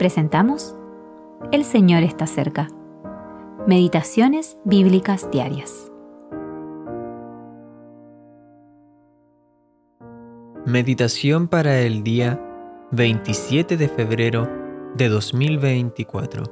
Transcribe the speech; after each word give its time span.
presentamos 0.00 0.74
El 1.52 1.62
Señor 1.62 2.02
está 2.04 2.26
cerca. 2.26 2.68
Meditaciones 3.66 4.56
Bíblicas 4.64 5.30
Diarias. 5.30 5.92
Meditación 10.64 11.48
para 11.48 11.80
el 11.80 12.02
día 12.02 12.40
27 12.92 13.76
de 13.76 13.88
febrero 13.88 14.48
de 14.96 15.10
2024. 15.10 16.44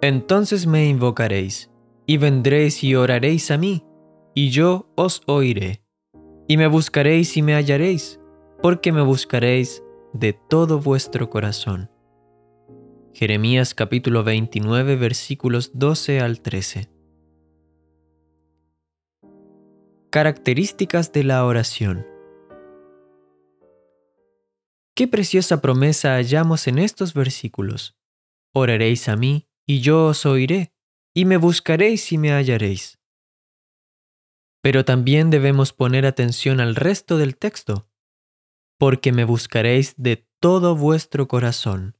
Entonces 0.00 0.66
me 0.66 0.86
invocaréis, 0.86 1.70
y 2.04 2.16
vendréis 2.16 2.82
y 2.82 2.96
oraréis 2.96 3.52
a 3.52 3.58
mí, 3.58 3.84
y 4.34 4.50
yo 4.50 4.90
os 4.96 5.22
oiré, 5.28 5.84
y 6.48 6.56
me 6.56 6.66
buscaréis 6.66 7.36
y 7.36 7.42
me 7.42 7.54
hallaréis, 7.54 8.18
porque 8.60 8.90
me 8.90 9.02
buscaréis 9.02 9.84
de 10.12 10.32
todo 10.32 10.80
vuestro 10.80 11.30
corazón. 11.30 11.90
Jeremías 13.12 13.74
capítulo 13.74 14.24
29 14.24 14.96
versículos 14.96 15.72
12 15.74 16.20
al 16.20 16.40
13. 16.40 16.90
Características 20.10 21.12
de 21.12 21.24
la 21.24 21.44
oración. 21.44 22.06
Qué 24.94 25.06
preciosa 25.06 25.60
promesa 25.60 26.14
hallamos 26.14 26.66
en 26.66 26.78
estos 26.78 27.14
versículos. 27.14 27.96
Oraréis 28.52 29.08
a 29.08 29.16
mí, 29.16 29.46
y 29.66 29.80
yo 29.80 30.06
os 30.06 30.26
oiré, 30.26 30.72
y 31.14 31.24
me 31.24 31.36
buscaréis 31.36 32.10
y 32.12 32.18
me 32.18 32.32
hallaréis. 32.32 32.98
Pero 34.62 34.84
también 34.84 35.30
debemos 35.30 35.72
poner 35.72 36.04
atención 36.04 36.60
al 36.60 36.74
resto 36.74 37.16
del 37.16 37.36
texto 37.36 37.89
porque 38.80 39.12
me 39.12 39.24
buscaréis 39.24 39.94
de 39.98 40.26
todo 40.40 40.74
vuestro 40.74 41.28
corazón. 41.28 41.98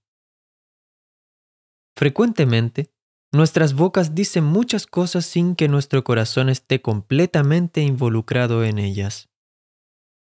Frecuentemente, 1.94 2.90
nuestras 3.34 3.74
bocas 3.74 4.14
dicen 4.14 4.44
muchas 4.44 4.86
cosas 4.86 5.26
sin 5.26 5.56
que 5.56 5.68
nuestro 5.68 6.02
corazón 6.04 6.48
esté 6.48 6.80
completamente 6.80 7.82
involucrado 7.82 8.64
en 8.64 8.78
ellas. 8.78 9.28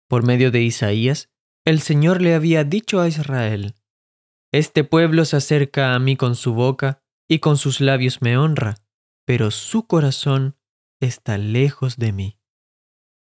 Por 0.09 0.25
medio 0.25 0.51
de 0.51 0.61
Isaías, 0.63 1.29
el 1.65 1.79
Señor 1.79 2.21
le 2.21 2.35
había 2.35 2.65
dicho 2.65 2.99
a 2.99 3.07
Israel, 3.07 3.75
Este 4.51 4.83
pueblo 4.83 5.23
se 5.23 5.37
acerca 5.37 5.95
a 5.95 5.99
mí 5.99 6.17
con 6.17 6.35
su 6.35 6.53
boca 6.53 7.01
y 7.29 7.39
con 7.39 7.55
sus 7.55 7.79
labios 7.79 8.21
me 8.21 8.37
honra, 8.37 8.75
pero 9.25 9.49
su 9.49 9.87
corazón 9.87 10.57
está 10.99 11.37
lejos 11.37 11.95
de 11.95 12.11
mí. 12.11 12.37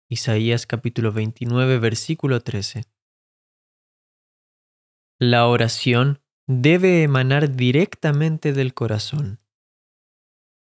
Isaías 0.09 0.66
capítulo 0.66 1.11
29 1.11 1.77
versículo 1.77 2.41
13. 2.41 2.94
La 5.19 5.47
oración 5.47 6.19
debe 6.45 7.02
emanar 7.02 7.55
directamente 7.55 8.52
del 8.52 8.73
corazón. 8.73 9.39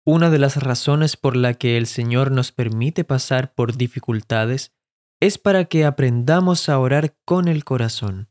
Una 0.05 0.29
de 0.29 0.39
las 0.39 0.63
razones 0.63 1.17
por 1.17 1.37
la 1.37 1.55
que 1.55 1.79
el 1.79 1.87
Señor 1.87 2.31
nos 2.31 2.53
permite 2.53 3.03
pasar 3.03 3.55
por 3.55 3.79
dificultades 3.79 4.75
es 5.21 5.39
para 5.39 5.65
que 5.65 5.87
aprendamos 5.87 6.69
a 6.69 6.79
orar 6.79 7.17
con 7.25 7.49
el 7.49 7.65
corazón. 7.65 8.29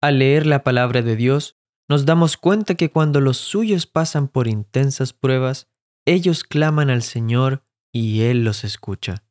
Al 0.00 0.20
leer 0.20 0.46
la 0.46 0.62
palabra 0.62 1.02
de 1.02 1.16
Dios, 1.16 1.56
nos 1.88 2.06
damos 2.06 2.36
cuenta 2.36 2.76
que 2.76 2.88
cuando 2.88 3.20
los 3.20 3.38
suyos 3.38 3.86
pasan 3.86 4.28
por 4.28 4.46
intensas 4.46 5.12
pruebas, 5.12 5.68
ellos 6.06 6.44
claman 6.44 6.88
al 6.88 7.02
Señor 7.02 7.64
y 7.90 8.20
Él 8.20 8.44
los 8.44 8.62
escucha. 8.62 9.24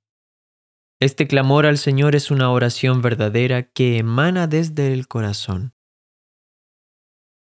Este 0.99 1.27
clamor 1.27 1.67
al 1.67 1.77
Señor 1.77 2.15
es 2.15 2.31
una 2.31 2.49
oración 2.49 3.03
verdadera 3.03 3.69
que 3.71 3.99
emana 3.99 4.47
desde 4.47 4.93
el 4.93 5.07
corazón. 5.07 5.75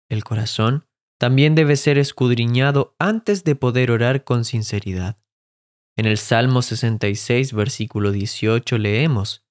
El 0.08 0.24
corazón 0.24 0.86
también 1.18 1.54
debe 1.54 1.76
ser 1.76 1.98
escudriñado 1.98 2.96
antes 2.98 3.44
de 3.44 3.54
poder 3.54 3.90
orar 3.90 4.24
con 4.24 4.46
sinceridad. 4.46 5.18
En 5.98 6.06
el 6.06 6.16
Salmo 6.16 6.62
66, 6.62 7.52
versículo 7.52 8.10
18 8.10 8.78
leemos, 8.78 9.44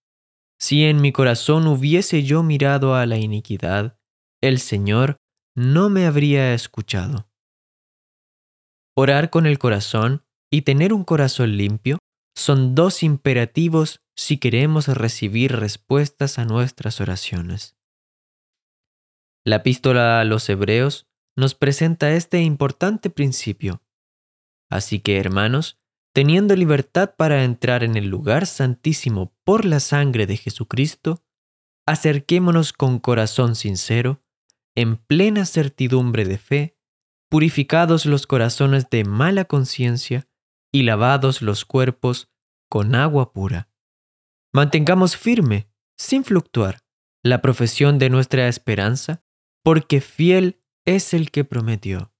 Si 0.59 0.83
en 0.85 0.99
mi 0.99 1.11
corazón 1.11 1.67
hubiese 1.67 2.23
yo 2.23 2.41
mirado 2.41 2.95
a 2.95 3.05
la 3.05 3.17
iniquidad, 3.17 3.99
el 4.41 4.57
Señor 4.57 5.17
no 5.55 5.89
me 5.89 6.07
habría 6.07 6.55
escuchado. 6.55 7.29
Orar 8.95 9.29
con 9.29 9.45
el 9.45 9.59
corazón 9.59 10.25
y 10.51 10.63
tener 10.63 10.91
un 10.91 11.03
corazón 11.03 11.55
limpio 11.55 11.99
son 12.35 12.75
dos 12.75 13.03
imperativos 13.03 14.01
si 14.15 14.37
queremos 14.37 14.87
recibir 14.87 15.55
respuestas 15.55 16.39
a 16.39 16.45
nuestras 16.45 17.01
oraciones. 17.01 17.75
La 19.43 19.57
epístola 19.57 20.19
a 20.21 20.23
los 20.23 20.47
Hebreos 20.49 21.07
nos 21.35 21.55
presenta 21.55 22.11
este 22.11 22.41
importante 22.41 23.09
principio. 23.09 23.81
Así 24.69 24.99
que, 24.99 25.17
hermanos, 25.17 25.79
teniendo 26.13 26.55
libertad 26.55 27.15
para 27.17 27.43
entrar 27.43 27.83
en 27.83 27.95
el 27.95 28.07
lugar 28.07 28.45
santísimo 28.45 29.33
por 29.43 29.65
la 29.65 29.79
sangre 29.79 30.27
de 30.27 30.37
Jesucristo, 30.37 31.23
acerquémonos 31.87 32.73
con 32.73 32.99
corazón 32.99 33.55
sincero, 33.55 34.21
en 34.75 34.97
plena 34.97 35.45
certidumbre 35.45 36.25
de 36.25 36.37
fe, 36.37 36.77
purificados 37.29 38.05
los 38.05 38.27
corazones 38.27 38.89
de 38.89 39.03
mala 39.03 39.45
conciencia 39.45 40.27
y 40.71 40.83
lavados 40.83 41.41
los 41.41 41.65
cuerpos 41.65 42.29
con 42.69 42.95
agua 42.95 43.33
pura. 43.33 43.69
Mantengamos 44.53 45.17
firme, 45.17 45.69
sin 45.97 46.23
fluctuar, 46.23 46.79
la 47.23 47.41
profesión 47.41 47.99
de 47.99 48.09
nuestra 48.09 48.47
esperanza, 48.47 49.23
porque 49.63 50.01
fiel 50.01 50.61
es 50.85 51.13
el 51.13 51.31
que 51.31 51.43
prometió. 51.43 52.13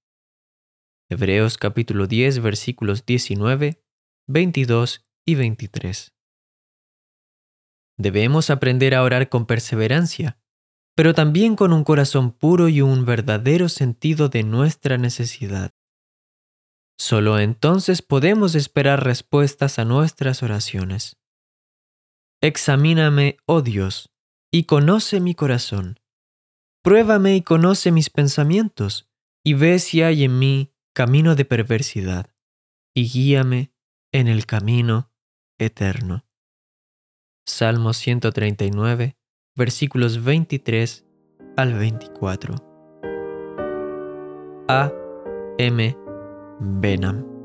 Hebreos 1.09 1.57
capítulo 1.57 2.07
10 2.07 2.39
versículos 2.39 3.05
19, 3.05 3.83
22 4.27 5.05
y 5.25 5.35
23. 5.35 6.13
Debemos 7.97 8.49
aprender 8.49 8.95
a 8.95 9.03
orar 9.03 9.29
con 9.29 9.45
perseverancia, 9.45 10.39
pero 10.95 11.13
también 11.13 11.55
con 11.55 11.73
un 11.73 11.83
corazón 11.83 12.31
puro 12.31 12.69
y 12.69 12.81
un 12.81 13.05
verdadero 13.05 13.69
sentido 13.69 14.29
de 14.29 14.43
nuestra 14.43 14.97
necesidad. 14.97 15.71
Solo 17.01 17.39
entonces 17.39 18.03
podemos 18.03 18.53
esperar 18.53 19.03
respuestas 19.03 19.79
a 19.79 19.85
nuestras 19.85 20.43
oraciones. 20.43 21.17
Examíname, 22.41 23.37
oh 23.47 23.63
Dios, 23.63 24.13
y 24.51 24.65
conoce 24.65 25.19
mi 25.19 25.33
corazón. 25.33 25.99
Pruébame 26.83 27.35
y 27.35 27.41
conoce 27.41 27.91
mis 27.91 28.11
pensamientos, 28.11 29.09
y 29.43 29.55
ve 29.55 29.79
si 29.79 30.03
hay 30.03 30.25
en 30.25 30.37
mí 30.37 30.75
camino 30.93 31.33
de 31.33 31.43
perversidad, 31.43 32.35
y 32.93 33.09
guíame 33.09 33.73
en 34.11 34.27
el 34.27 34.45
camino 34.45 35.11
eterno. 35.57 36.27
Salmo 37.47 37.93
139, 37.93 39.17
versículos 39.55 40.23
23 40.23 41.03
al 41.57 41.73
24. 41.73 42.55
A. 44.67 44.91
M. 45.57 46.00
Benham. 46.61 47.40